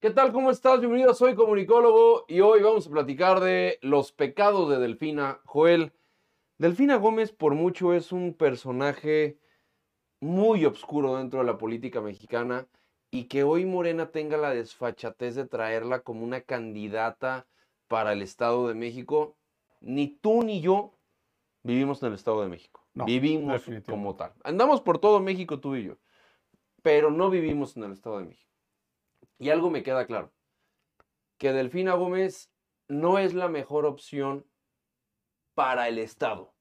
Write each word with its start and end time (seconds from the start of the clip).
¿Qué 0.00 0.10
tal? 0.10 0.32
¿Cómo 0.32 0.52
estás? 0.52 0.78
Bienvenido, 0.78 1.12
soy 1.12 1.34
comunicólogo 1.34 2.24
y 2.28 2.38
hoy 2.38 2.62
vamos 2.62 2.86
a 2.86 2.90
platicar 2.90 3.40
de 3.40 3.80
los 3.82 4.12
pecados 4.12 4.70
de 4.70 4.78
Delfina. 4.78 5.40
Joel, 5.44 5.92
Delfina 6.56 6.94
Gómez 6.94 7.32
por 7.32 7.56
mucho 7.56 7.92
es 7.92 8.12
un 8.12 8.32
personaje 8.32 9.40
muy 10.20 10.64
oscuro 10.66 11.16
dentro 11.16 11.40
de 11.40 11.46
la 11.46 11.58
política 11.58 12.00
mexicana 12.00 12.68
y 13.10 13.24
que 13.24 13.42
hoy 13.42 13.66
Morena 13.66 14.12
tenga 14.12 14.36
la 14.36 14.54
desfachatez 14.54 15.34
de 15.34 15.46
traerla 15.46 16.02
como 16.02 16.22
una 16.22 16.42
candidata 16.42 17.48
para 17.88 18.12
el 18.12 18.22
Estado 18.22 18.68
de 18.68 18.74
México, 18.74 19.36
ni 19.80 20.06
tú 20.06 20.44
ni 20.44 20.60
yo 20.60 20.94
vivimos 21.64 22.00
en 22.04 22.10
el 22.10 22.14
Estado 22.14 22.40
de 22.42 22.48
México. 22.48 22.86
No, 22.94 23.04
vivimos 23.04 23.64
como 23.88 24.14
tal. 24.14 24.32
Andamos 24.44 24.80
por 24.80 25.00
todo 25.00 25.18
México 25.18 25.58
tú 25.58 25.74
y 25.74 25.86
yo, 25.86 25.96
pero 26.82 27.10
no 27.10 27.30
vivimos 27.30 27.76
en 27.76 27.82
el 27.82 27.90
Estado 27.90 28.20
de 28.20 28.26
México. 28.26 28.48
Y 29.38 29.50
algo 29.50 29.70
me 29.70 29.82
queda 29.82 30.06
claro, 30.06 30.32
que 31.38 31.52
Delfina 31.52 31.94
Gómez 31.94 32.50
no 32.88 33.18
es 33.18 33.34
la 33.34 33.48
mejor 33.48 33.86
opción 33.86 34.46
para 35.54 35.88
el 35.88 35.98
Estado. 35.98 36.52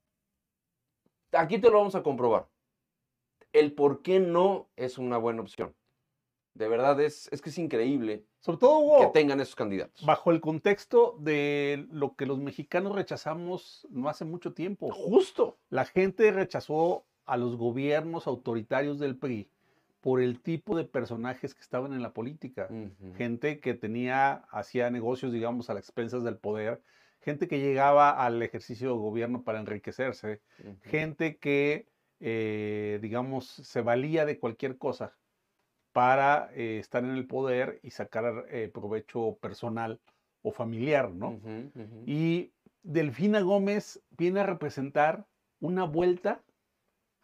Aquí 1.32 1.60
te 1.60 1.70
lo 1.70 1.78
vamos 1.80 1.96
a 1.96 2.04
comprobar. 2.04 2.48
El 3.54 3.74
por 3.74 4.02
qué 4.02 4.20
no 4.20 4.70
es 4.76 4.98
una 4.98 5.18
buena 5.18 5.42
opción. 5.42 5.76
De 6.54 6.68
verdad, 6.68 7.00
es, 7.02 7.30
es 7.32 7.42
que 7.42 7.50
es 7.52 7.58
increíble 7.60 8.26
Sobre 8.40 8.58
todo, 8.58 9.00
que 9.00 9.20
tengan 9.20 9.40
esos 9.40 9.56
candidatos. 9.56 10.04
bajo 10.04 10.32
el 10.32 10.42
contexto 10.42 11.16
de 11.20 11.86
lo 11.92 12.16
que 12.16 12.26
los 12.26 12.40
mexicanos 12.40 12.96
rechazamos 12.96 13.88
no 13.92 14.10
hace 14.10 14.26
mucho 14.26 14.54
tiempo. 14.54 14.92
Justo. 14.92 15.60
La 15.70 15.86
gente 15.86 16.32
rechazó 16.32 17.06
a 17.26 17.38
los 17.38 17.58
gobiernos 17.58 18.26
autoritarios 18.26 18.98
del 18.98 19.18
PRI 19.18 19.52
por 20.08 20.22
el 20.22 20.40
tipo 20.40 20.78
de 20.78 20.86
personajes 20.86 21.54
que 21.54 21.60
estaban 21.60 21.92
en 21.92 22.02
la 22.02 22.14
política. 22.14 22.70
Gente 23.18 23.60
que 23.60 23.74
tenía, 23.74 24.36
hacía 24.52 24.90
negocios, 24.90 25.34
digamos, 25.34 25.70
a 25.70 25.74
las 25.74 25.84
expensas 25.84 26.24
del 26.24 26.38
poder. 26.38 26.82
Gente 27.20 27.50
que 27.50 27.60
llegaba 27.60 28.12
al 28.12 28.42
ejercicio 28.42 28.88
de 28.88 28.98
gobierno 29.00 29.44
para 29.44 29.60
enriquecerse. 29.60 30.40
Gente 30.84 31.36
que, 31.36 31.90
eh, 32.22 33.00
digamos, 33.02 33.48
se 33.48 33.82
valía 33.82 34.26
de 34.26 34.40
cualquier 34.40 34.78
cosa 34.78 35.14
para 35.92 36.52
eh, 36.54 36.80
estar 36.80 37.04
en 37.04 37.12
el 37.12 37.28
poder 37.28 37.82
y 37.84 37.92
sacar 37.92 38.46
eh, 38.50 38.72
provecho 38.74 39.38
personal 39.42 40.00
o 40.42 40.54
familiar, 40.54 41.12
¿no? 41.12 41.38
Y 42.06 42.54
Delfina 42.82 43.42
Gómez 43.42 44.02
viene 44.12 44.40
a 44.40 44.46
representar 44.46 45.26
una 45.60 45.84
vuelta 45.84 46.46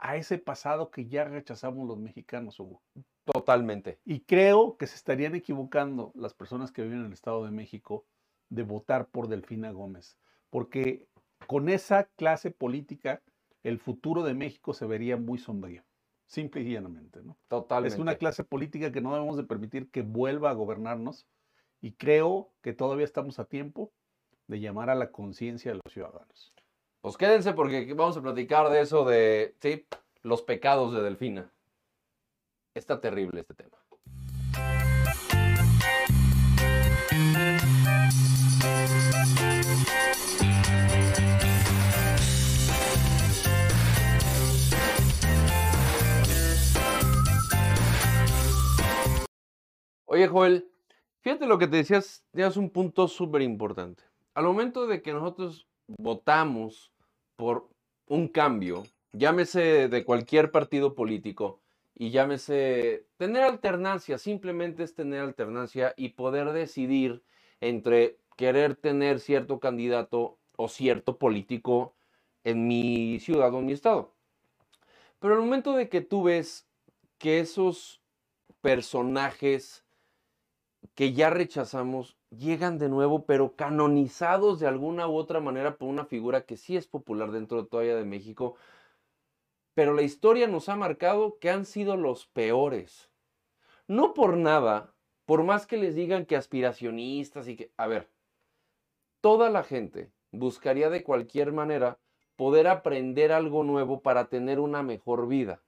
a 0.04 0.18
ese 0.18 0.38
pasado 0.38 0.92
que 0.92 1.08
ya 1.08 1.24
rechazamos 1.24 1.88
los 1.88 1.98
mexicanos, 1.98 2.60
Hugo. 2.60 2.82
Totalmente. 3.24 4.00
Y 4.04 4.20
creo 4.20 4.76
que 4.76 4.86
se 4.86 4.96
estarían 4.96 5.34
equivocando 5.34 6.12
las 6.14 6.34
personas 6.34 6.74
que 6.74 6.82
viven 6.82 7.00
en 7.00 7.06
el 7.06 7.14
Estado 7.14 7.46
de 7.46 7.52
México 7.52 8.06
de 8.50 8.64
votar 8.64 9.08
por 9.08 9.30
Delfina 9.30 9.72
Gómez, 9.72 10.18
porque 10.50 11.08
con 11.48 11.70
esa 11.70 12.04
clase 12.18 12.52
política 12.52 13.22
el 13.64 13.80
futuro 13.80 14.24
de 14.24 14.34
México 14.34 14.74
se 14.74 14.86
vería 14.86 15.16
muy 15.16 15.40
sombrío, 15.40 15.86
simple 16.26 16.64
y 16.64 16.74
llanamente. 16.74 17.24
¿no? 17.24 17.38
Totalmente. 17.48 17.96
Es 17.96 18.02
una 18.02 18.16
clase 18.16 18.44
política 18.44 18.92
que 18.92 19.00
no 19.00 19.14
debemos 19.14 19.38
de 19.38 19.46
permitir 19.46 19.90
que 19.90 20.02
vuelva 20.02 20.50
a 20.50 20.54
gobernarnos 20.54 21.26
y 21.80 21.94
creo 21.94 22.52
que 22.62 22.74
todavía 22.74 23.06
estamos 23.06 23.40
a 23.40 23.46
tiempo 23.46 23.94
de 24.48 24.60
llamar 24.60 24.90
a 24.90 24.96
la 24.96 25.12
conciencia 25.12 25.72
de 25.72 25.80
los 25.82 25.94
ciudadanos. 25.94 26.53
Pues 27.04 27.18
quédense 27.18 27.52
porque 27.52 27.94
vamos 27.94 28.16
a 28.16 28.22
platicar 28.22 28.70
de 28.70 28.80
eso 28.80 29.04
de, 29.04 29.58
sí, 29.60 29.86
los 30.22 30.42
pecados 30.42 30.94
de 30.94 31.02
Delfina. 31.02 31.52
Está 32.74 33.02
terrible 33.02 33.42
este 33.42 33.54
tema. 33.54 33.78
Oye, 50.06 50.28
Joel, 50.30 50.72
fíjate 51.20 51.48
lo 51.48 51.58
que 51.58 51.68
te 51.68 51.76
decías, 51.76 52.24
tenías 52.32 52.56
un 52.56 52.70
punto 52.70 53.10
súper 53.10 53.42
importante. 53.42 54.04
Al 54.36 54.46
momento 54.46 54.88
de 54.88 55.02
que 55.02 55.12
nosotros 55.12 55.68
votamos 55.88 56.93
por 57.36 57.70
un 58.08 58.28
cambio, 58.28 58.84
llámese 59.12 59.88
de 59.88 60.06
cualquier 60.06 60.52
partido 60.52 60.96
político 60.96 61.62
y 61.96 62.12
llámese 62.12 63.06
tener 63.18 63.44
alternancia, 63.44 64.18
simplemente 64.18 64.84
es 64.84 64.96
tener 64.96 65.22
alternancia 65.22 65.94
y 65.96 66.10
poder 66.10 66.52
decidir 66.52 67.24
entre 67.62 68.18
querer 68.36 68.76
tener 68.76 69.20
cierto 69.20 69.60
candidato 69.60 70.38
o 70.56 70.68
cierto 70.68 71.18
político 71.18 71.96
en 72.44 72.68
mi 72.68 73.20
ciudad 73.20 73.54
o 73.54 73.60
en 73.60 73.66
mi 73.66 73.74
estado. 73.74 74.14
Pero 75.20 75.36
al 75.36 75.42
momento 75.42 75.74
de 75.74 75.90
que 75.90 76.02
tú 76.02 76.24
ves 76.24 76.68
que 77.18 77.40
esos 77.40 78.02
personajes 78.62 79.86
que 80.96 81.14
ya 81.14 81.30
rechazamos 81.30 82.18
llegan 82.30 82.78
de 82.78 82.90
nuevo, 82.90 83.26
pero 83.26 83.56
canonizados 83.56 84.60
de 84.60 84.68
alguna 84.68 85.08
u 85.08 85.16
otra 85.16 85.40
manera 85.40 85.78
por 85.78 85.90
una 85.90 86.06
figura 86.06 86.46
que 86.46 86.58
sí 86.58 86.76
es 86.76 86.88
popular 86.88 87.32
dentro 87.32 87.62
de 87.62 87.70
todavía 87.70 87.96
de 87.96 88.06
México, 88.06 88.56
pero 89.74 89.94
la 89.94 90.02
historia 90.02 90.48
nos 90.48 90.70
ha 90.70 90.76
marcado 90.76 91.40
que 91.40 91.50
han 91.50 91.66
sido 91.66 91.98
los 91.98 92.28
peores. 92.28 93.10
No 93.88 94.14
por 94.14 94.38
nada, 94.38 94.94
por 95.26 95.44
más 95.44 95.66
que 95.66 95.78
les 95.78 95.96
digan 95.96 96.26
que 96.26 96.36
aspiracionistas 96.36 97.48
y 97.48 97.56
que, 97.56 97.72
a 97.78 97.88
ver, 97.88 98.10
toda 99.22 99.50
la 99.50 99.64
gente 99.64 100.12
buscaría 100.32 100.90
de 100.90 101.04
cualquier 101.04 101.52
manera 101.52 102.00
poder 102.36 102.68
aprender 102.68 103.32
algo 103.32 103.64
nuevo 103.64 104.02
para 104.02 104.30
tener 104.30 104.60
una 104.60 104.84
mejor 104.84 105.28
vida. 105.28 105.64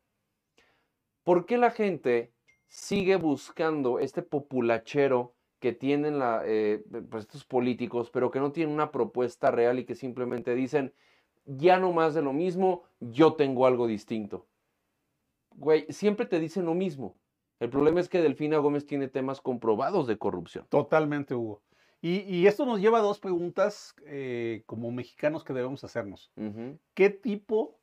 ¿Por 1.23 1.45
qué 1.45 1.57
la 1.57 1.71
gente 1.71 2.34
sigue 2.67 3.15
buscando 3.15 3.99
este 3.99 4.21
populachero 4.21 5.33
que 5.59 5.73
tienen 5.73 6.19
la, 6.19 6.43
eh, 6.45 6.83
pues 7.09 7.23
estos 7.23 7.45
políticos, 7.45 8.09
pero 8.11 8.29
que 8.31 8.39
no 8.39 8.51
tienen 8.51 8.73
una 8.73 8.91
propuesta 8.91 9.51
real 9.51 9.79
y 9.79 9.85
que 9.85 9.95
simplemente 9.95 10.53
dicen, 10.53 10.93
ya 11.45 11.79
no 11.79 11.91
más 11.91 12.13
de 12.13 12.21
lo 12.21 12.33
mismo, 12.33 12.83
yo 12.99 13.33
tengo 13.33 13.65
algo 13.65 13.87
distinto? 13.87 14.47
Güey, 15.55 15.85
siempre 15.89 16.25
te 16.25 16.39
dicen 16.39 16.65
lo 16.65 16.73
mismo. 16.73 17.15
El 17.59 17.69
problema 17.69 18.01
es 18.01 18.09
que 18.09 18.21
Delfina 18.21 18.57
Gómez 18.57 18.85
tiene 18.85 19.07
temas 19.07 19.39
comprobados 19.39 20.07
de 20.07 20.17
corrupción. 20.17 20.65
Totalmente, 20.69 21.35
Hugo. 21.35 21.61
Y, 22.01 22.19
y 22.21 22.45
esto 22.47 22.65
nos 22.65 22.81
lleva 22.81 22.99
a 22.99 23.01
dos 23.01 23.19
preguntas 23.19 23.95
eh, 24.05 24.63
como 24.65 24.91
mexicanos 24.91 25.43
que 25.43 25.53
debemos 25.53 25.83
hacernos. 25.83 26.31
¿Qué 26.93 27.09
tipo 27.09 27.79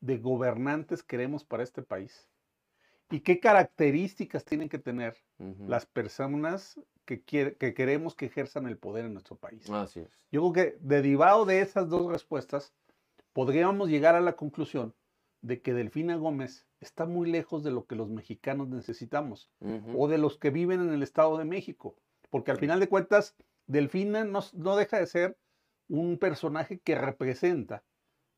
de 0.00 0.18
gobernantes 0.18 1.02
queremos 1.02 1.44
para 1.44 1.62
este 1.62 1.82
país? 1.82 2.28
¿Y 3.10 3.20
qué 3.20 3.38
características 3.40 4.44
tienen 4.44 4.68
que 4.68 4.78
tener 4.78 5.16
las 5.68 5.86
personas 5.86 6.80
que, 7.04 7.22
quiere- 7.22 7.56
que 7.56 7.74
queremos 7.74 8.14
que 8.14 8.26
ejerzan 8.26 8.66
el 8.66 8.78
poder 8.78 9.04
en 9.04 9.12
nuestro 9.12 9.36
país? 9.36 9.68
Así 9.70 10.00
es. 10.00 10.08
Yo 10.30 10.40
creo 10.40 10.52
que 10.52 10.78
derivado 10.80 11.44
de 11.44 11.60
esas 11.60 11.88
dos 11.88 12.10
respuestas, 12.10 12.72
podríamos 13.32 13.88
llegar 13.88 14.14
a 14.14 14.20
la 14.20 14.34
conclusión 14.36 14.94
de 15.42 15.60
que 15.60 15.74
Delfina 15.74 16.16
Gómez 16.16 16.66
está 16.80 17.04
muy 17.04 17.30
lejos 17.30 17.62
de 17.62 17.70
lo 17.70 17.84
que 17.86 17.94
los 17.96 18.08
mexicanos 18.08 18.68
necesitamos 18.68 19.50
o 19.96 20.08
de 20.08 20.18
los 20.18 20.38
que 20.38 20.50
viven 20.50 20.80
en 20.80 20.92
el 20.92 21.02
Estado 21.02 21.36
de 21.36 21.44
México. 21.44 21.96
Porque 22.30 22.50
al 22.50 22.58
final 22.58 22.80
de 22.80 22.88
cuentas, 22.88 23.36
Delfina 23.66 24.24
no, 24.24 24.76
deja 24.76 24.98
de 24.98 25.06
ser 25.06 25.38
un 25.88 26.18
personaje 26.18 26.78
que 26.80 26.94
representa 26.94 27.84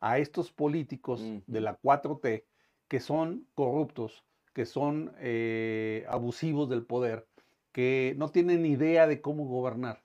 a 0.01 0.19
estos 0.19 0.53
políticos 0.53 1.23
de 1.47 1.61
la 1.61 1.79
4T 1.81 2.45
que 2.89 3.01
son 3.01 3.47
corruptos, 3.55 4.25
que 4.57 4.65
son 4.65 5.13
eh, 5.19 6.07
abusivos 6.09 6.71
del 6.71 6.83
poder, 6.83 7.27
que 7.73 8.15
no 8.17 8.31
tienen 8.31 8.65
idea 8.65 9.07
de 9.07 9.21
cómo 9.21 9.45
gobernar 9.45 10.03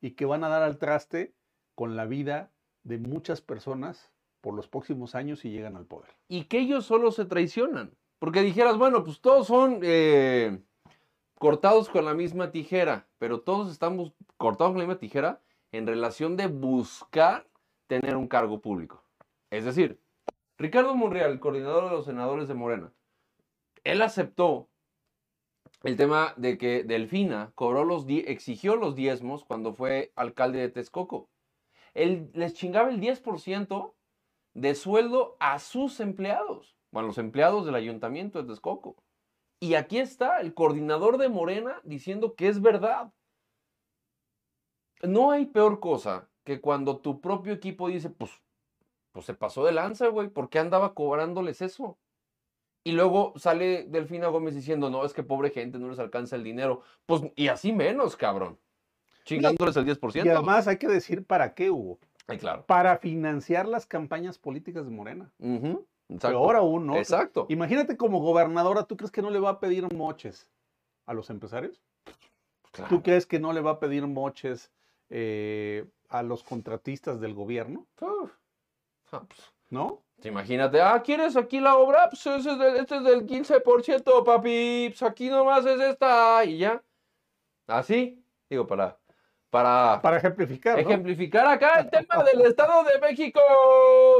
y 0.00 0.12
que 0.12 0.24
van 0.24 0.42
a 0.42 0.48
dar 0.48 0.62
al 0.62 0.78
traste 0.78 1.34
con 1.74 1.96
la 1.96 2.06
vida 2.06 2.50
de 2.82 2.96
muchas 2.96 3.42
personas 3.42 4.10
por 4.40 4.54
los 4.54 4.68
próximos 4.68 5.14
años 5.14 5.40
si 5.40 5.50
llegan 5.50 5.76
al 5.76 5.84
poder. 5.84 6.08
y 6.28 6.44
que 6.44 6.60
ellos 6.60 6.86
solo 6.86 7.12
se 7.12 7.26
traicionan. 7.26 7.94
Porque 8.18 8.40
dijeras, 8.40 8.78
bueno, 8.78 9.04
pues 9.04 9.20
todos 9.20 9.46
son 9.46 9.80
eh, 9.82 10.62
cortados 11.34 11.90
con 11.90 12.06
la 12.06 12.14
misma 12.14 12.52
tijera, 12.52 13.06
pero 13.18 13.42
todos 13.42 13.70
estamos 13.70 14.14
cortados 14.38 14.72
con 14.72 14.78
la 14.78 14.86
misma 14.86 14.98
tijera 14.98 15.42
en 15.72 15.86
relación 15.86 16.38
de 16.38 16.46
buscar 16.46 17.46
tener 17.86 18.16
un 18.16 18.28
cargo 18.28 18.62
público. 18.62 19.04
Es 19.50 19.66
decir, 19.66 20.00
Ricardo 20.56 20.94
Monreal, 20.94 21.38
coordinador 21.38 21.84
de 21.84 21.90
los 21.90 22.06
senadores 22.06 22.48
de 22.48 22.54
Morena, 22.54 22.94
él 23.84 24.02
aceptó 24.02 24.68
el 25.82 25.96
tema 25.96 26.34
de 26.36 26.58
que 26.58 26.84
Delfina 26.84 27.52
cobró 27.54 27.84
los 27.84 28.06
exigió 28.08 28.76
los 28.76 28.94
diezmos 28.94 29.44
cuando 29.44 29.72
fue 29.72 30.12
alcalde 30.14 30.58
de 30.58 30.68
Texcoco. 30.68 31.30
Él 31.94 32.30
les 32.34 32.54
chingaba 32.54 32.90
el 32.90 33.00
10% 33.00 33.94
de 34.54 34.74
sueldo 34.74 35.36
a 35.40 35.58
sus 35.58 36.00
empleados, 36.00 36.76
bueno, 36.90 37.08
los 37.08 37.18
empleados 37.18 37.64
del 37.64 37.74
ayuntamiento 37.74 38.42
de 38.42 38.48
Texcoco. 38.48 38.96
Y 39.60 39.74
aquí 39.74 39.98
está 39.98 40.40
el 40.40 40.54
coordinador 40.54 41.18
de 41.18 41.28
Morena 41.28 41.80
diciendo 41.84 42.34
que 42.34 42.48
es 42.48 42.60
verdad. 42.60 43.12
No 45.02 45.30
hay 45.30 45.46
peor 45.46 45.80
cosa 45.80 46.28
que 46.44 46.60
cuando 46.60 46.98
tu 46.98 47.20
propio 47.20 47.52
equipo 47.52 47.88
dice, 47.88 48.10
pues, 48.10 48.30
pues 49.12 49.26
se 49.26 49.34
pasó 49.34 49.64
de 49.64 49.72
lanza, 49.72 50.08
güey, 50.08 50.28
¿por 50.28 50.50
qué 50.50 50.58
andaba 50.58 50.94
cobrándoles 50.94 51.62
eso? 51.62 51.98
Y 52.82 52.92
luego 52.92 53.34
sale 53.36 53.84
Delfina 53.88 54.28
Gómez 54.28 54.54
diciendo, 54.54 54.88
no, 54.88 55.04
es 55.04 55.12
que 55.12 55.22
pobre 55.22 55.50
gente, 55.50 55.78
no 55.78 55.90
les 55.90 55.98
alcanza 55.98 56.36
el 56.36 56.44
dinero. 56.44 56.82
Pues, 57.06 57.22
y 57.36 57.48
así 57.48 57.72
menos, 57.72 58.16
cabrón. 58.16 58.58
Chingándoles 59.24 59.76
el 59.76 59.86
10%. 59.86 60.24
Y 60.24 60.28
además 60.28 60.66
hay 60.66 60.78
que 60.78 60.88
decir 60.88 61.24
para 61.24 61.54
qué 61.54 61.70
hubo. 61.70 61.98
Ay, 62.26 62.38
claro. 62.38 62.64
Para 62.66 62.96
financiar 62.98 63.68
las 63.68 63.86
campañas 63.86 64.38
políticas 64.38 64.84
de 64.86 64.90
Morena. 64.90 65.30
Ujú, 65.38 65.86
exacto. 66.08 66.38
Peor 66.38 66.56
aún, 66.56 66.86
¿no? 66.86 66.96
Exacto. 66.96 67.46
Imagínate 67.50 67.96
como 67.96 68.20
gobernadora, 68.20 68.84
¿tú 68.84 68.96
crees 68.96 69.10
que 69.10 69.20
no 69.20 69.30
le 69.30 69.40
va 69.40 69.50
a 69.50 69.60
pedir 69.60 69.92
moches 69.92 70.48
a 71.06 71.12
los 71.12 71.28
empresarios? 71.28 71.82
Claro. 72.72 72.88
¿Tú 72.88 73.02
crees 73.02 73.26
que 73.26 73.40
no 73.40 73.52
le 73.52 73.60
va 73.60 73.72
a 73.72 73.80
pedir 73.80 74.06
moches 74.06 74.70
eh, 75.10 75.84
a 76.08 76.22
los 76.22 76.42
contratistas 76.44 77.20
del 77.20 77.34
gobierno? 77.34 77.86
Uf. 78.00 78.32
Ah, 79.12 79.24
pues, 79.26 79.52
¿No? 79.70 80.02
Imagínate, 80.22 80.80
ah, 80.82 81.00
¿quieres 81.02 81.34
aquí 81.36 81.60
la 81.60 81.76
obra? 81.76 82.08
Pues 82.10 82.26
ese 82.26 82.50
es 82.52 82.58
del- 82.58 82.76
este 82.76 82.96
es 82.96 83.04
del 83.04 83.24
15%, 83.26 84.22
papi. 84.24 84.88
Pues 84.90 85.02
aquí 85.02 85.30
nomás 85.30 85.64
es 85.64 85.80
esta 85.80 86.44
y 86.44 86.58
ya. 86.58 86.82
Así, 87.66 88.22
digo, 88.50 88.66
para, 88.66 88.98
para, 89.48 90.00
Para 90.02 90.18
ejemplificar, 90.18 90.74
¿no? 90.74 90.80
ejemplificar 90.82 91.46
acá 91.46 91.80
el 91.80 91.90
tema 91.90 92.22
del 92.24 92.40
Estado 92.46 92.82
de 92.84 92.98
México, 93.00 93.40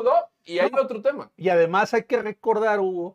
¿no? 0.05 0.12
Y 0.44 0.58
hay 0.58 0.70
otro 0.81 1.02
tema. 1.02 1.31
Y 1.37 1.49
además 1.50 1.93
hay 1.93 2.05
que 2.05 2.23
recordar, 2.23 2.81
Hugo, 2.81 3.14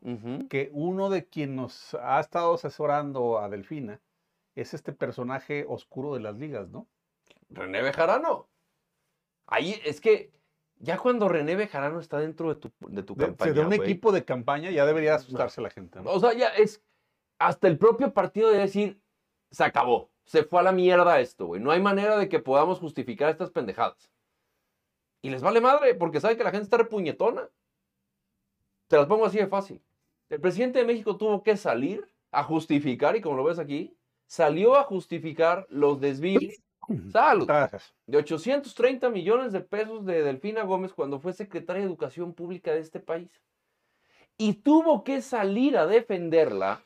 que 0.49 0.69
uno 0.73 1.09
de 1.09 1.25
quien 1.27 1.55
nos 1.55 1.95
ha 1.95 2.19
estado 2.19 2.53
asesorando 2.53 3.39
a 3.39 3.49
Delfina 3.49 3.99
es 4.53 4.73
este 4.73 4.93
personaje 4.93 5.65
oscuro 5.67 6.13
de 6.13 6.19
las 6.19 6.35
ligas, 6.35 6.69
¿no? 6.69 6.87
René 7.49 7.81
Bejarano. 7.81 8.47
Ahí 9.47 9.81
es 9.85 9.99
que 10.01 10.31
ya 10.77 10.97
cuando 10.97 11.29
René 11.29 11.55
Bejarano 11.55 11.99
está 11.99 12.19
dentro 12.19 12.53
de 12.53 12.55
tu, 12.55 12.71
de 12.87 13.03
tu 13.03 13.15
De, 13.15 13.25
campaña, 13.27 13.53
de 13.53 13.59
un 13.61 13.73
equipo 13.73 14.11
de 14.11 14.25
campaña 14.25 14.71
ya 14.71 14.85
debería 14.85 15.15
asustarse 15.15 15.61
la 15.61 15.69
gente, 15.69 16.01
¿no? 16.01 16.11
O 16.11 16.19
sea, 16.19 16.33
ya 16.33 16.49
es 16.49 16.83
hasta 17.39 17.67
el 17.67 17.77
propio 17.77 18.13
partido 18.13 18.49
de 18.49 18.59
decir, 18.59 19.01
se 19.51 19.63
acabó, 19.63 20.11
se 20.25 20.43
fue 20.43 20.59
a 20.59 20.63
la 20.63 20.71
mierda 20.71 21.19
esto, 21.19 21.47
güey. 21.47 21.61
No 21.61 21.71
hay 21.71 21.81
manera 21.81 22.17
de 22.17 22.29
que 22.29 22.39
podamos 22.39 22.79
justificar 22.79 23.29
estas 23.29 23.51
pendejadas. 23.51 24.11
Y 25.21 25.29
les 25.29 25.41
vale 25.41 25.61
madre, 25.61 25.95
porque 25.95 26.19
saben 26.19 26.37
que 26.37 26.43
la 26.43 26.51
gente 26.51 26.65
está 26.65 26.77
repuñetona. 26.77 27.49
Te 28.87 28.97
las 28.97 29.07
pongo 29.07 29.25
así 29.25 29.37
de 29.37 29.47
fácil. 29.47 29.81
El 30.29 30.41
presidente 30.41 30.79
de 30.79 30.85
México 30.85 31.17
tuvo 31.17 31.41
que 31.41 31.57
salir 31.57 32.07
a 32.31 32.43
justificar, 32.43 33.15
y 33.15 33.21
como 33.21 33.37
lo 33.37 33.43
ves 33.43 33.59
aquí, 33.59 33.97
salió 34.27 34.75
a 34.75 34.83
justificar 34.83 35.65
los 35.69 35.99
desvíos. 35.99 36.61
Salud 37.11 37.47
Gracias. 37.47 37.93
de 38.07 38.17
830 38.17 39.09
millones 39.09 39.51
de 39.53 39.61
pesos 39.61 40.05
de 40.05 40.21
Delfina 40.23 40.63
Gómez 40.63 40.93
cuando 40.93 41.19
fue 41.19 41.33
secretaria 41.33 41.81
de 41.81 41.87
Educación 41.87 42.33
Pública 42.33 42.71
de 42.71 42.79
este 42.79 42.99
país. 42.99 43.29
Y 44.37 44.53
tuvo 44.55 45.03
que 45.03 45.21
salir 45.21 45.77
a 45.77 45.87
defenderla. 45.87 46.81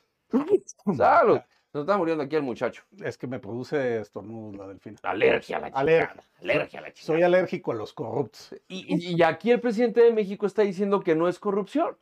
Salud. 0.96 1.40
Nos 1.72 1.82
está 1.84 1.98
muriendo 1.98 2.24
aquí 2.24 2.36
el 2.36 2.42
muchacho. 2.44 2.84
Es 3.04 3.18
que 3.18 3.28
me 3.28 3.40
produce 3.40 4.00
estornudos 4.00 4.56
la 4.58 4.68
Delfina. 4.68 4.98
Alergia 5.04 5.58
a 5.58 5.60
la 5.60 5.68
chingada. 5.68 5.82
Alergia. 5.82 6.24
Alergia 6.42 6.80
a 6.80 6.82
la 6.84 6.88
Soy 6.90 6.96
chingada. 6.96 7.26
alérgico 7.28 7.72
a 7.72 7.76
los 7.76 7.94
corruptos. 7.94 8.56
Y, 8.68 8.86
y- 8.96 9.16
y 9.16 9.22
aquí 9.24 9.52
el 9.52 9.60
presidente 9.60 10.02
de 10.02 10.12
México 10.12 10.46
está 10.48 10.64
diciendo 10.64 11.00
que 11.02 11.16
no 11.16 11.28
es 11.28 11.38
corrupción. 11.40 11.96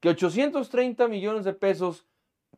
Que 0.00 0.08
830 0.10 1.06
millones 1.08 1.44
de 1.44 1.52
pesos 1.52 2.06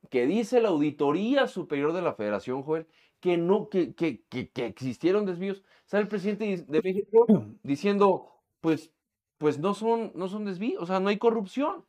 que 0.08 0.26
dice 0.26 0.60
la 0.60 0.68
Auditoría 0.68 1.46
Superior 1.48 1.92
de 1.92 2.02
la 2.02 2.14
Federación, 2.14 2.62
Joel, 2.62 2.86
que 3.20 3.36
no, 3.36 3.68
que, 3.68 3.94
que, 3.94 4.22
que, 4.24 4.50
que 4.50 4.66
existieron 4.66 5.26
desvíos. 5.26 5.62
Sale 5.84 6.02
el 6.02 6.08
presidente 6.08 6.64
de 6.66 6.82
México 6.82 7.26
diciendo, 7.62 8.26
pues, 8.60 8.92
pues 9.38 9.58
no 9.58 9.74
son, 9.74 10.12
no 10.14 10.28
son 10.28 10.44
desvíos, 10.44 10.82
o 10.82 10.86
sea, 10.86 11.00
no 11.00 11.08
hay 11.08 11.18
corrupción. 11.18 11.84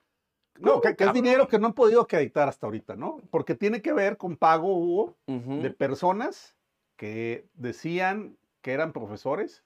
No, 0.60 0.72
¿Cómo, 0.72 0.82
que, 0.82 0.96
que 0.96 1.06
es 1.06 1.14
dinero 1.14 1.48
que 1.48 1.58
no 1.58 1.68
han 1.68 1.74
podido 1.74 2.02
acreditar 2.02 2.48
hasta 2.48 2.68
ahorita, 2.68 2.96
¿no? 2.96 3.22
Porque 3.32 3.56
tiene 3.56 3.82
que 3.82 3.94
ver 3.94 4.18
con 4.18 4.36
pago, 4.36 4.78
Hugo, 4.78 5.18
de 5.26 5.72
personas 5.72 6.58
que 6.98 7.48
decían 7.54 8.38
que 8.62 8.74
eran 8.74 8.92
profesores 8.92 9.64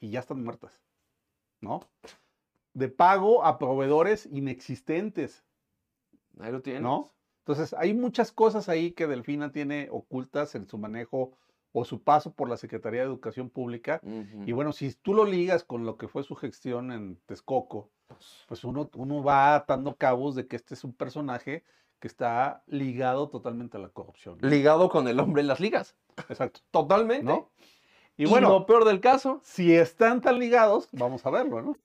y 0.00 0.10
ya 0.10 0.20
están 0.20 0.42
muertas, 0.42 0.80
¿no? 1.60 1.80
De 2.72 2.88
pago 2.88 3.44
a 3.44 3.58
proveedores 3.58 4.26
inexistentes, 4.26 5.44
Ahí 6.40 6.52
lo 6.52 6.62
tienes. 6.62 6.82
¿no? 6.82 7.10
Entonces, 7.42 7.74
hay 7.76 7.92
muchas 7.92 8.30
cosas 8.30 8.68
ahí 8.68 8.92
que 8.92 9.08
Delfina 9.08 9.50
tiene 9.50 9.88
ocultas 9.90 10.54
en 10.54 10.68
su 10.68 10.78
manejo 10.78 11.32
o 11.72 11.84
su 11.84 12.02
paso 12.02 12.32
por 12.32 12.48
la 12.48 12.56
Secretaría 12.56 13.00
de 13.00 13.06
Educación 13.06 13.50
Pública. 13.50 14.00
Y 14.46 14.52
bueno, 14.52 14.72
si 14.72 14.94
tú 14.94 15.12
lo 15.12 15.24
ligas 15.24 15.64
con 15.64 15.84
lo 15.84 15.96
que 15.96 16.06
fue 16.06 16.22
su 16.22 16.36
gestión 16.36 16.92
en 16.92 17.16
Texcoco, 17.26 17.90
pues 18.46 18.62
uno, 18.62 18.88
uno 18.94 19.24
va 19.24 19.56
atando 19.56 19.96
cabos 19.96 20.36
de 20.36 20.46
que 20.46 20.56
este 20.56 20.74
es 20.74 20.84
un 20.84 20.92
personaje 20.92 21.64
que 21.98 22.08
está 22.08 22.62
ligado 22.66 23.28
totalmente 23.28 23.76
a 23.76 23.80
la 23.80 23.88
corrupción. 23.88 24.38
¿no? 24.40 24.48
Ligado 24.48 24.88
con 24.88 25.08
el 25.08 25.18
hombre 25.18 25.40
en 25.40 25.48
las 25.48 25.60
ligas. 25.60 25.96
Exacto. 26.28 26.60
Totalmente. 26.70 27.24
¿No? 27.24 27.50
Y, 28.16 28.24
Y 28.24 28.26
bueno, 28.26 28.50
lo 28.50 28.66
peor 28.66 28.84
del 28.84 29.00
caso, 29.00 29.40
si 29.42 29.74
están 29.74 30.20
tan 30.20 30.38
ligados, 30.38 30.88
vamos 30.92 31.24
a 31.24 31.30
verlo, 31.30 31.62
¿no? 31.62 31.76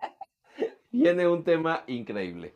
viene 0.90 1.26
un 1.26 1.42
tema 1.44 1.82
increíble. 1.86 2.54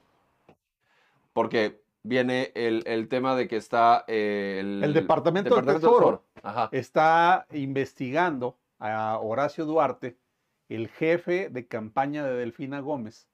Porque 1.32 1.83
viene 2.04 2.52
el, 2.54 2.84
el 2.86 3.08
tema 3.08 3.34
de 3.34 3.48
que 3.48 3.56
está 3.56 4.04
eh, 4.06 4.58
el, 4.60 4.84
El 4.84 4.94
Departamento 4.94 5.56
del 5.56 5.64
del 5.64 5.74
Tesoro. 5.76 6.24
Está 6.70 7.46
investigando 7.52 8.58
a 8.78 9.18
Horacio 9.18 9.64
Duarte, 9.64 10.18
el 10.68 10.88
jefe 10.88 11.48
de 11.48 11.66
campaña 11.66 12.24
de 12.24 12.34
Delfina 12.34 12.80
Gómez, 12.80 13.28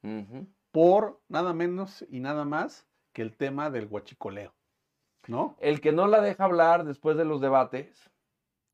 por 0.70 1.20
nada 1.28 1.52
menos 1.52 2.06
y 2.08 2.20
nada 2.20 2.44
más 2.44 2.86
que 3.12 3.22
el 3.22 3.36
tema 3.36 3.70
del 3.70 3.86
huachicoleo, 3.86 4.54
¿no? 5.26 5.56
El 5.58 5.80
que 5.80 5.92
no 5.92 6.06
la 6.06 6.20
deja 6.20 6.44
hablar 6.44 6.84
después 6.84 7.16
de 7.16 7.24
los 7.24 7.40
debates, 7.40 8.10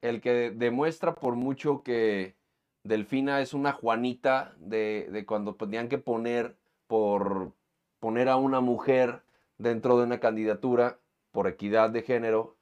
el 0.02 0.20
que 0.20 0.50
demuestra 0.50 1.14
por 1.14 1.34
mucho 1.37 1.82
que 1.82 2.37
Delfina 2.84 3.40
es 3.40 3.54
una 3.54 3.72
Juanita 3.72 4.54
de, 4.58 5.08
de 5.10 5.25
cuando 5.25 5.54
tenían 5.54 5.88
que 5.88 5.98
poner 5.98 6.58
por 6.87 7.52
poner 7.98 8.28
a 8.28 8.37
una 8.37 8.60
mujer 8.60 9.22
dentro 9.58 9.97
de 9.99 10.05
una 10.05 10.20
candidatura 10.20 10.99
por 11.32 11.47
equidad 11.49 11.91
de 11.91 12.03
género 12.03 12.56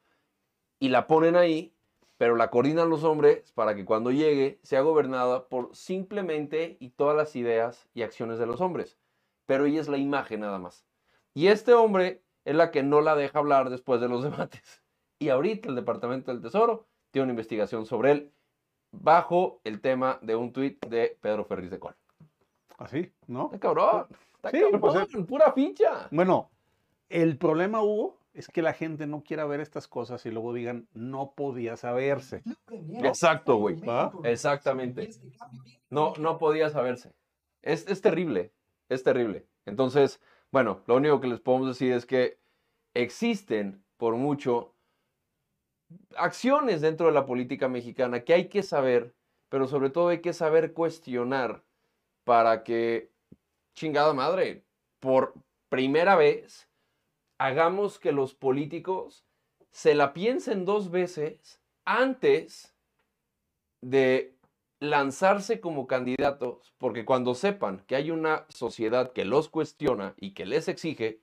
y 0.79 0.89
la 0.89 1.07
ponen 1.07 1.37
ahí, 1.37 1.75
pero 2.17 2.37
la 2.37 2.51
coordinan 2.51 2.91
los 2.91 3.05
hombres 3.05 3.53
para 3.53 3.75
que 3.75 3.85
cuando 3.85 4.11
llegue 4.11 4.59
sea 4.63 4.81
gobernada 4.83 5.49
por 5.49 5.75
simplemente 5.75 6.77
y 6.81 6.91
todas 6.91 7.17
las 7.17 7.35
ideas 7.37 7.89
y 7.95 8.03
acciones 8.03 8.39
de 8.39 8.47
los 8.47 8.61
hombres. 8.61 8.99
Pero 9.47 9.67
ella 9.67 9.81
es 9.81 9.89
la 9.89 9.99
imagen 9.99 10.41
nada 10.41 10.59
más. 10.59 10.87
Y 11.35 11.49
este 11.49 11.73
hombre 11.75 12.23
es 12.45 12.55
la 12.55 12.71
que 12.71 12.83
no 12.83 13.01
la 13.01 13.17
deja 13.17 13.39
hablar 13.39 13.71
después 13.71 14.01
de 14.01 14.09
los 14.09 14.23
debates. 14.25 14.83
Y 15.19 15.29
ahorita 15.29 15.69
el 15.69 15.75
Departamento 15.75 16.31
del 16.33 16.41
Tesoro 16.43 16.87
tiene 17.11 17.25
una 17.25 17.33
investigación 17.33 17.87
sobre 17.87 18.11
él 18.13 18.33
bajo 18.93 19.61
el 19.65 19.81
tema 19.81 20.19
de 20.23 20.37
un 20.37 20.53
tuit 20.53 20.85
de 20.87 21.19
Pedro 21.21 21.45
Ferriz 21.45 21.71
de 21.71 21.79
Col. 21.79 21.95
Así, 22.79 23.13
¿no? 23.27 23.47
Está 23.47 23.59
cabrón. 23.59 24.07
Está 24.37 24.51
Sí, 24.51 24.61
cabrón. 24.61 24.81
pues 24.81 24.95
es- 24.97 25.27
pura 25.27 25.53
ficha. 25.53 26.09
Bueno, 26.11 26.51
el 27.09 27.37
problema, 27.39 27.83
Hugo, 27.83 28.19
es 28.35 28.49
que 28.49 28.63
la 28.63 28.73
gente 28.73 29.07
no 29.07 29.23
quiera 29.23 29.45
ver 29.45 29.61
estas 29.61 29.87
cosas 29.87 30.27
y 30.27 30.31
luego 30.31 30.53
digan, 30.53 30.89
no 30.93 31.35
podía 31.37 31.77
saberse. 31.77 32.43
Exacto, 33.03 33.57
güey. 33.57 33.81
Exactamente. 34.25 35.11
No, 35.89 36.15
no 36.19 36.39
podía 36.39 36.69
saberse. 36.71 37.13
Es, 37.63 37.87
es 37.87 38.01
terrible, 38.01 38.53
es 38.89 39.05
terrible. 39.05 39.47
Entonces, 39.65 40.21
bueno, 40.51 40.83
lo 40.87 40.97
único 40.97 41.21
que 41.21 41.29
les 41.29 41.41
podemos 41.41 41.69
decir 41.69 41.93
es 41.93 42.07
que 42.07 42.39
existen, 42.93 43.85
por 43.97 44.17
mucho, 44.17 44.75
acciones 46.17 46.81
dentro 46.81 47.07
de 47.07 47.13
la 47.13 47.27
política 47.27 47.69
mexicana 47.69 48.25
que 48.25 48.35
hay 48.35 48.49
que 48.49 48.63
saber, 48.63 49.15
pero 49.49 49.69
sobre 49.69 49.91
todo 49.91 50.09
hay 50.09 50.21
que 50.21 50.33
saber 50.33 50.73
cuestionar 50.73 51.63
para 52.25 52.65
que, 52.65 53.13
chingada 53.75 54.13
madre, 54.13 54.65
por 54.99 55.35
primera 55.69 56.17
vez, 56.17 56.69
hagamos 57.39 57.99
que 57.99 58.13
los 58.13 58.35
políticos 58.35 59.25
se 59.71 59.95
la 59.95 60.13
piensen 60.13 60.65
dos 60.65 60.91
veces 60.91 61.61
antes 61.85 62.75
de 63.81 64.37
lanzarse 64.81 65.61
como 65.61 65.87
candidatos, 65.87 66.75
porque 66.79 67.05
cuando 67.05 67.35
sepan 67.35 67.83
que 67.87 67.97
hay 67.97 68.11
una 68.11 68.47
sociedad 68.49 69.13
que 69.13 69.25
los 69.25 69.49
cuestiona 69.49 70.15
y 70.17 70.33
que 70.33 70.47
les 70.47 70.69
exige, 70.69 71.21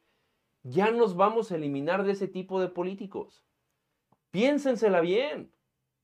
ya 0.63 0.91
nos 0.91 1.15
vamos 1.15 1.51
a 1.51 1.55
eliminar 1.55 2.03
de 2.03 2.11
ese 2.11 2.27
tipo 2.27 2.59
de 2.59 2.67
políticos. 2.67 3.43
Piénsensela 4.31 5.01
bien. 5.01 5.51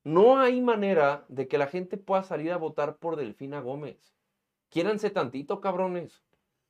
No 0.03 0.39
hay 0.39 0.61
manera 0.61 1.25
de 1.27 1.47
que 1.47 1.57
la 1.57 1.67
gente 1.67 1.97
pueda 1.97 2.23
salir 2.23 2.51
a 2.51 2.57
votar 2.57 2.97
por 2.97 3.17
Delfina 3.17 3.59
Gómez. 3.59 4.15
Quiéranse 4.69 5.09
tantito, 5.09 5.59
cabrones. 5.59 6.23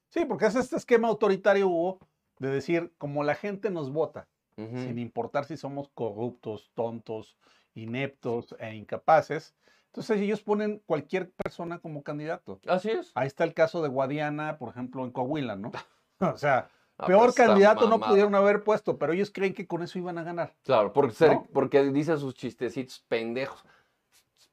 Sí, 0.10 0.26
porque 0.26 0.46
es 0.46 0.56
este 0.56 0.78
esquema 0.78 1.08
autoritario, 1.08 1.68
Hugo, 1.68 2.00
de 2.40 2.50
decir, 2.50 2.94
como 2.98 3.24
la 3.24 3.36
gente 3.36 3.70
nos 3.70 3.92
vota, 3.92 4.28
sin 4.56 4.98
importar 4.98 5.46
si 5.46 5.56
somos 5.56 5.90
corruptos, 5.90 6.72
tontos, 6.74 7.38
ineptos 7.76 8.56
e 8.60 8.74
incapaces, 8.76 9.54
entonces 9.88 10.20
ellos 10.20 10.42
ponen 10.42 10.82
cualquier 10.86 11.32
persona 11.32 11.78
como 11.80 12.02
candidato. 12.04 12.60
Así 12.68 12.90
es. 12.90 13.12
Ahí 13.14 13.28
está 13.28 13.44
el 13.44 13.54
caso 13.54 13.82
de 13.84 13.90
Guadiana, 13.90 14.58
por 14.58 14.70
ejemplo, 14.70 15.04
en 15.04 15.12
Coahuila, 15.12 15.56
¿no? 15.56 15.72
O 16.20 16.38
sea, 16.38 16.70
Ah, 17.00 17.06
peor 17.06 17.32
candidato 17.36 17.88
no 17.88 18.00
pudieron 18.10 18.34
haber 18.34 18.64
puesto, 18.64 18.98
pero 18.98 19.14
ellos 19.14 19.30
creen 19.30 19.54
que 19.54 19.68
con 19.68 19.84
eso 19.84 20.00
iban 20.00 20.18
a 20.18 20.24
ganar. 20.24 20.56
Claro, 20.64 20.92
porque, 20.94 21.14
ser- 21.14 21.32
¿No? 21.32 21.48
porque 21.54 21.84
dice 21.92 22.18
sus 22.18 22.34
chistecitos 22.34 23.06
pendejos. 23.08 23.64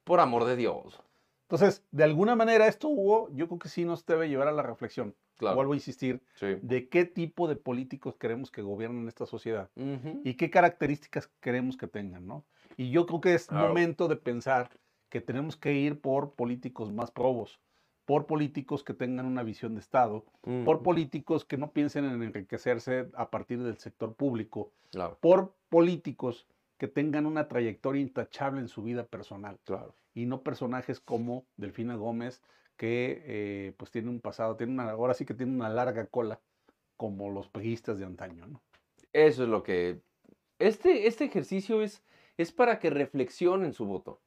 Por 0.03 0.19
amor 0.19 0.45
de 0.45 0.55
Dios. 0.55 1.01
Entonces, 1.45 1.83
de 1.89 2.03
alguna 2.03 2.35
manera 2.35 2.67
esto, 2.67 2.87
Hugo, 2.87 3.29
yo 3.33 3.47
creo 3.47 3.57
que 3.57 3.69
sí 3.69 3.83
nos 3.83 4.05
debe 4.05 4.29
llevar 4.29 4.47
a 4.47 4.51
la 4.51 4.61
reflexión. 4.61 5.15
Claro. 5.37 5.55
Vuelvo 5.55 5.73
a 5.73 5.75
insistir, 5.75 6.21
Sí. 6.35 6.55
de 6.61 6.89
qué 6.89 7.05
tipo 7.05 7.47
de 7.47 7.55
políticos 7.55 8.15
queremos 8.17 8.51
que 8.51 8.61
gobiernen 8.61 9.07
esta 9.07 9.25
sociedad 9.25 9.69
Ujú. 9.75 10.21
y 10.23 10.35
qué 10.35 10.49
características 10.49 11.27
queremos 11.41 11.77
que 11.77 11.87
tengan, 11.87 12.25
¿no? 12.25 12.45
Y 12.77 12.91
yo 12.91 13.05
creo 13.05 13.21
que 13.21 13.33
es 13.35 13.47
Claro. 13.47 13.67
momento 13.69 14.07
de 14.07 14.15
pensar 14.15 14.69
que 15.09 15.21
tenemos 15.21 15.55
que 15.57 15.73
ir 15.73 16.01
por 16.01 16.33
políticos 16.35 16.91
más 16.91 17.11
probos, 17.11 17.59
por 18.05 18.25
políticos 18.25 18.83
que 18.83 18.93
tengan 18.93 19.25
una 19.25 19.43
visión 19.43 19.73
de 19.75 19.81
Estado, 19.81 20.25
por 20.63 20.77
Ujú. 20.77 20.83
políticos 20.83 21.45
que 21.45 21.57
no 21.57 21.71
piensen 21.73 22.05
en 22.05 22.23
enriquecerse 22.23 23.09
a 23.13 23.29
partir 23.29 23.61
del 23.61 23.77
sector 23.77 24.15
público, 24.15 24.71
Claro, 24.91 25.17
por 25.19 25.55
políticos 25.69 26.47
que 26.77 26.87
tengan 26.87 27.25
una 27.25 27.47
trayectoria 27.47 28.01
intachable 28.01 28.61
en 28.61 28.67
su 28.67 28.83
vida 28.83 29.05
personal 29.07 29.59
claro. 29.65 29.95
y 30.13 30.25
no 30.25 30.43
personajes 30.43 30.99
como 30.99 31.45
Delfina 31.57 31.95
Gómez 31.95 32.41
que 32.77 33.23
eh, 33.25 33.73
pues 33.77 33.91
tiene 33.91 34.09
un 34.09 34.19
pasado, 34.21 34.55
tiene 34.55 34.73
una, 34.73 34.91
ahora 34.91 35.13
sí 35.13 35.25
que 35.25 35.33
tiene 35.33 35.53
una 35.53 35.69
larga 35.69 36.05
cola 36.07 36.39
como 36.97 37.29
los 37.29 37.47
peguistas 37.49 37.99
de 37.99 38.05
antaño, 38.05 38.47
¿no? 38.47 38.61
Eso 39.13 39.43
es 39.43 39.49
lo 39.49 39.63
que... 39.63 40.01
Este, 40.59 41.07
este 41.07 41.25
ejercicio 41.25 41.81
es, 41.81 42.03
es 42.37 42.51
para 42.51 42.79
que 42.79 42.89
reflexionen 42.89 43.73
su 43.73 43.85
voto. 43.85 44.21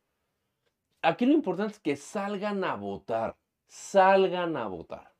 Aquí 1.02 1.26
lo 1.26 1.32
importante 1.32 1.74
es 1.74 1.80
que 1.80 1.96
salgan 1.96 2.64
a 2.64 2.74
votar. 2.74 3.36
Salgan 3.66 4.56
a 4.56 4.66
votar. 4.66 5.12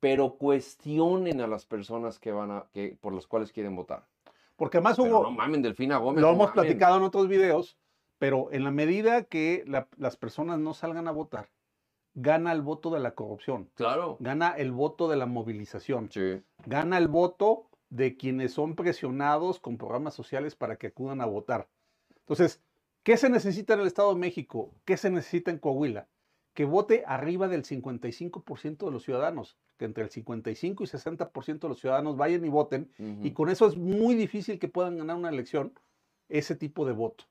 Pero 0.00 0.36
cuestionen 0.36 1.40
a 1.40 1.46
las 1.46 1.66
personas 1.66 2.18
que 2.18 2.32
van 2.32 2.50
a, 2.50 2.66
que, 2.72 2.96
por 3.00 3.12
las 3.12 3.26
cuales 3.26 3.52
quieren 3.52 3.76
votar. 3.76 4.06
Porque 4.56 4.78
además 4.78 4.96
Pero 4.96 5.18
hubo, 5.18 5.22
no 5.24 5.30
mamen, 5.30 5.62
Delfina 5.62 5.98
Gómez. 5.98 6.20
lo 6.22 6.28
no 6.28 6.34
hemos 6.34 6.48
mamen. 6.48 6.62
platicado 6.64 6.96
en 6.98 7.02
otros 7.04 7.28
videos, 7.28 7.78
pero 8.18 8.48
en 8.52 8.64
la 8.64 8.70
medida 8.70 9.24
que 9.24 9.64
la- 9.66 9.88
las 9.96 10.16
personas 10.16 10.58
no 10.58 10.74
salgan 10.74 11.08
a 11.08 11.12
votar, 11.12 11.48
gana 12.14 12.52
el 12.52 12.62
voto 12.62 12.90
de 12.90 13.00
la 13.00 13.14
corrupción, 13.14 13.70
Claro. 13.74 14.16
gana 14.20 14.50
el 14.56 14.72
voto 14.72 15.08
de 15.08 15.16
la 15.16 15.26
movilización, 15.26 16.10
Sí. 16.10 16.42
gana 16.66 16.98
el 16.98 17.08
voto 17.08 17.68
de 17.88 18.16
quienes 18.16 18.52
son 18.52 18.74
presionados 18.76 19.58
con 19.60 19.76
programas 19.78 20.14
sociales 20.14 20.54
para 20.56 20.76
que 20.76 20.88
acudan 20.88 21.20
a 21.20 21.26
votar. 21.26 21.68
Entonces, 22.20 22.62
¿qué 23.02 23.16
se 23.16 23.28
necesita 23.30 23.74
en 23.74 23.80
el 23.80 23.86
Estado 23.86 24.12
de 24.14 24.20
México? 24.20 24.72
¿Qué 24.84 24.96
se 24.96 25.10
necesita 25.10 25.50
en 25.50 25.58
Coahuila? 25.58 26.08
Que 26.54 26.64
vote 26.64 27.04
arriba 27.06 27.48
del 27.48 27.64
55% 27.64 28.86
de 28.86 28.92
los 28.92 29.04
ciudadanos, 29.04 29.56
que 29.76 29.84
entre 29.84 30.04
el 30.04 30.10
55 30.10 30.84
y 30.84 30.86
60% 30.86 31.66
de 31.66 31.68
los 31.68 31.80
ciudadanos 31.80 32.16
vayan 32.16 32.44
y 32.44 32.48
voten, 32.48 32.90
y 33.22 33.30
con 33.32 33.48
eso 33.48 33.66
es 33.66 33.76
muy 33.76 34.14
difícil 34.14 34.58
que 34.58 34.68
puedan 34.68 34.98
ganar 34.98 35.16
una 35.16 35.30
elección 35.30 35.72
ese 36.28 36.54
tipo 36.56 36.84
de 36.86 36.92
voto. 36.92 37.24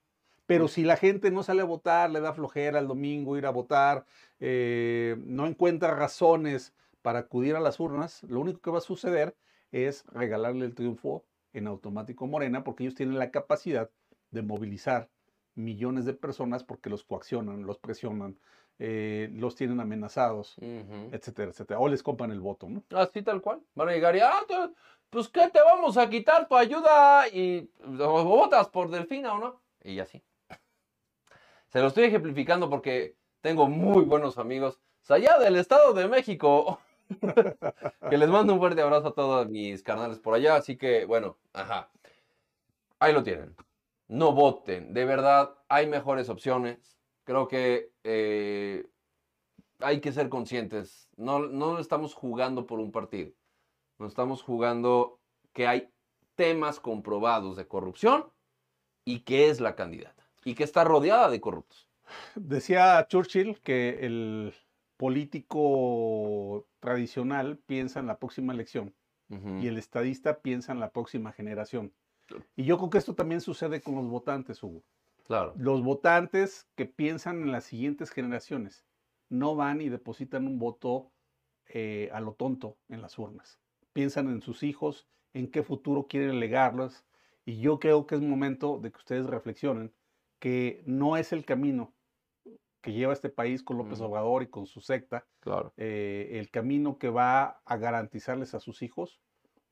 Pero 0.49 0.67
si 0.67 0.83
la 0.83 0.97
gente 0.97 1.29
no 1.29 1.43
sale 1.43 1.61
a 1.61 1.65
votar, 1.65 2.09
le 2.09 2.21
da 2.21 2.33
flojera 2.33 2.79
el 2.79 2.87
domingo 2.87 3.37
ir 3.37 3.45
a 3.45 3.51
votar, 3.51 4.07
eh, 4.39 5.15
no 5.19 5.45
encuentra 5.45 5.93
razones 5.93 6.73
para 7.03 7.19
acudir 7.19 7.55
a 7.55 7.59
las 7.59 7.79
urnas, 7.79 8.23
lo 8.23 8.39
único 8.39 8.59
que 8.59 8.71
va 8.71 8.79
a 8.79 8.81
suceder 8.81 9.35
es 9.71 10.05
regalarle 10.07 10.65
el 10.65 10.73
triunfo 10.73 11.23
en 11.53 11.67
automático 11.67 12.25
a 12.25 12.29
Morena, 12.29 12.63
porque 12.63 12.83
ellos 12.83 12.95
tienen 12.95 13.19
la 13.19 13.29
capacidad 13.29 13.91
de 14.31 14.41
movilizar 14.41 15.11
millones 15.53 16.05
de 16.05 16.15
personas 16.15 16.63
porque 16.63 16.89
los 16.89 17.03
coaccionan, 17.03 17.67
los 17.67 17.77
presionan, 17.77 18.39
eh, 18.79 19.29
los 19.33 19.53
tienen 19.53 19.79
amenazados, 19.79 20.55
etcétera, 21.11 21.51
etcétera. 21.51 21.79
O 21.79 21.87
les 21.87 22.01
compran 22.01 22.31
el 22.31 22.39
voto, 22.39 22.67
¿no? 22.67 22.83
Así 22.97 23.21
tal 23.21 23.43
cual. 23.43 23.61
Van 23.75 23.89
a 23.89 23.91
llegar 23.91 24.15
y, 24.15 24.21
ah, 24.21 24.71
pues, 25.11 25.29
¿qué 25.29 25.47
te 25.53 25.61
vamos 25.61 25.95
a 25.95 26.09
quitar 26.09 26.47
tu 26.47 26.55
ayuda? 26.55 27.27
Y 27.27 27.69
o 27.99 28.23
votas 28.23 28.67
por 28.69 28.89
Delfina 28.89 29.35
o 29.35 29.37
no. 29.37 29.61
Y 29.83 29.99
así. 29.99 30.23
Se 31.69 31.79
lo 31.79 31.87
estoy 31.87 32.05
ejemplificando 32.05 32.69
porque 32.69 33.15
tengo 33.41 33.67
muy 33.67 34.03
buenos 34.03 34.37
amigos 34.37 34.79
allá 35.09 35.37
del 35.39 35.55
Estado 35.55 35.93
de 35.93 36.07
México. 36.07 36.79
que 38.09 38.17
les 38.17 38.29
mando 38.29 38.53
un 38.53 38.59
fuerte 38.59 38.81
abrazo 38.81 39.09
a 39.09 39.13
todos 39.13 39.49
mis 39.49 39.81
carnales 39.83 40.19
por 40.19 40.35
allá. 40.35 40.55
Así 40.55 40.77
que, 40.77 41.05
bueno, 41.05 41.37
ajá. 41.53 41.89
Ahí 42.99 43.13
lo 43.13 43.23
tienen. 43.23 43.55
No 44.07 44.33
voten. 44.33 44.93
De 44.93 45.05
verdad, 45.05 45.55
hay 45.67 45.87
mejores 45.87 46.29
opciones. 46.29 46.97
Creo 47.23 47.47
que 47.47 47.91
eh, 48.03 48.87
hay 49.79 50.01
que 50.01 50.11
ser 50.11 50.29
conscientes. 50.29 51.09
No, 51.15 51.39
no 51.39 51.79
estamos 51.79 52.13
jugando 52.13 52.67
por 52.67 52.79
un 52.79 52.91
partido. 52.91 53.31
No 53.97 54.07
estamos 54.07 54.43
jugando 54.43 55.19
que 55.53 55.67
hay 55.67 55.89
temas 56.35 56.79
comprobados 56.79 57.57
de 57.57 57.67
corrupción 57.67 58.31
y 59.03 59.21
que 59.21 59.49
es 59.49 59.59
la 59.59 59.75
candidata. 59.75 60.18
Y 60.45 60.55
que 60.55 60.63
está 60.63 60.83
rodeada 60.83 61.29
de 61.29 61.41
corruptos. 61.41 61.87
Decía 62.35 63.05
Churchill 63.07 63.59
que 63.61 64.05
el 64.05 64.53
político 64.97 66.67
tradicional 66.79 67.57
piensa 67.57 67.99
en 67.99 68.07
la 68.07 68.19
próxima 68.19 68.53
elección 68.53 68.95
Ujú. 69.29 69.59
y 69.59 69.67
el 69.67 69.77
estadista 69.77 70.41
piensa 70.41 70.71
en 70.71 70.79
la 70.79 70.91
próxima 70.91 71.31
generación. 71.31 71.93
Y 72.55 72.65
yo 72.65 72.77
creo 72.77 72.89
que 72.89 72.97
esto 72.97 73.15
también 73.15 73.41
sucede 73.41 73.81
con 73.81 73.95
los 73.95 74.07
votantes, 74.07 74.61
Hugo. 74.63 74.83
Claro. 75.25 75.53
Los 75.57 75.83
votantes 75.83 76.67
que 76.75 76.85
piensan 76.85 77.41
en 77.41 77.51
las 77.51 77.63
siguientes 77.63 78.11
generaciones 78.11 78.85
no 79.29 79.55
van 79.55 79.81
y 79.81 79.89
depositan 79.89 80.47
un 80.47 80.57
voto 80.57 81.11
eh, 81.67 82.09
a 82.13 82.19
lo 82.19 82.33
tonto 82.33 82.77
en 82.87 83.01
las 83.01 83.17
urnas. 83.19 83.59
Piensan 83.93 84.27
en 84.29 84.41
sus 84.41 84.63
hijos, 84.63 85.07
en 85.33 85.51
qué 85.51 85.61
futuro 85.63 86.07
quieren 86.07 86.39
legarlos. 86.39 87.05
Y 87.45 87.59
yo 87.59 87.79
creo 87.79 88.07
que 88.07 88.15
es 88.15 88.21
momento 88.21 88.79
de 88.79 88.91
que 88.91 88.97
ustedes 88.97 89.25
reflexionen 89.27 89.93
que 90.39 90.81
no 90.85 91.17
es 91.17 91.31
el 91.33 91.45
camino 91.45 91.93
que 92.81 92.93
lleva 92.93 93.11
este 93.13 93.29
país 93.29 93.61
con 93.61 93.77
López. 93.77 93.99
Obrador 93.99 94.41
y 94.43 94.47
con 94.47 94.65
su 94.65 94.79
secta, 94.79 95.25
Claro. 95.41 95.73
eh, 95.77 96.29
el 96.39 96.49
camino 96.49 96.97
que 96.97 97.09
va 97.09 97.61
a 97.65 97.77
garantizarles 97.77 98.53
a 98.55 98.59
sus 98.61 98.81
hijos 98.81 99.19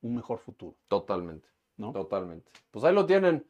un 0.02 0.14
mejor 0.14 0.38
futuro, 0.38 0.76
Totalmente. 0.88 1.48
¿no? 1.76 1.92
Totalmente. 1.92 2.50
Pues 2.70 2.84
ahí 2.84 2.94
lo 2.94 3.06
tienen. 3.06 3.46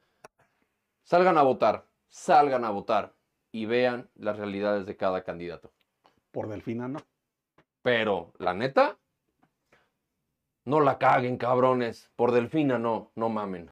Salgan 1.03 1.37
a 1.39 1.43
votar. 1.43 1.87
Salgan 2.09 2.65
a 2.65 2.71
votar. 2.71 3.15
Y 3.51 3.67
vean 3.67 4.09
las 4.15 4.37
realidades 4.39 4.87
de 4.87 4.97
cada 4.97 5.25
candidato. 5.25 5.73
Por 6.31 6.49
Delfina 6.49 6.87
no. 6.87 7.01
Pero, 7.83 8.33
la 8.39 8.53
neta, 8.55 8.99
no 10.65 10.81
la 10.81 10.99
caguen, 10.99 11.39
cabrones. 11.39 12.11
Por 12.15 12.33
Delfina 12.33 12.79
no, 12.79 13.11
no 13.15 13.29
mamen. 13.31 13.67